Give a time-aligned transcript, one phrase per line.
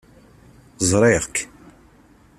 [0.89, 1.35] Ẓriɣ-k.